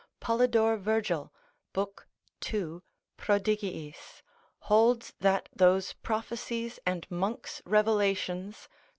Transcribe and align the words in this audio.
Polydore 0.19 0.77
Virgil, 0.77 1.31
lib. 1.75 2.01
2. 2.39 2.81
prodigiis, 3.19 4.23
holds 4.61 5.13
that 5.19 5.47
those 5.55 5.93
prophecies 5.93 6.79
and 6.87 7.05
monks' 7.11 7.61
revelations? 7.65 8.67